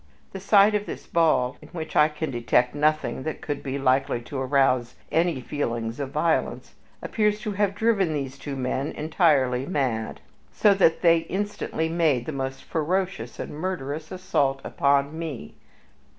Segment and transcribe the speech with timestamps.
[0.31, 4.19] The sight of this ball in which I can detect nothing that could be likely
[4.21, 10.19] to arouse any feelings of violence appears to have driven these two men entirely mad,
[10.51, 15.53] so that they instantly made the most ferocious and murderous assault upon me.